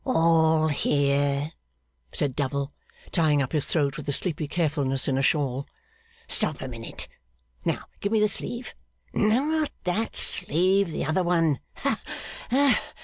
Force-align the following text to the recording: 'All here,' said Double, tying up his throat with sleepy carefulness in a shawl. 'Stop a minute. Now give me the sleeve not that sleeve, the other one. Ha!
'All 0.03 0.69
here,' 0.69 1.51
said 2.11 2.35
Double, 2.35 2.73
tying 3.11 3.39
up 3.39 3.51
his 3.51 3.67
throat 3.67 3.97
with 3.97 4.15
sleepy 4.15 4.47
carefulness 4.47 5.07
in 5.07 5.15
a 5.15 5.21
shawl. 5.21 5.67
'Stop 6.27 6.59
a 6.59 6.67
minute. 6.67 7.07
Now 7.65 7.83
give 7.99 8.11
me 8.11 8.19
the 8.19 8.27
sleeve 8.27 8.73
not 9.13 9.69
that 9.83 10.15
sleeve, 10.15 10.89
the 10.89 11.05
other 11.05 11.21
one. 11.21 11.59
Ha! 11.83 12.01